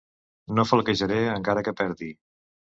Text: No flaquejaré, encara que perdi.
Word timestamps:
No 0.59 0.65
flaquejaré, 0.69 1.21
encara 1.37 1.65
que 1.69 1.77
perdi. 1.85 2.13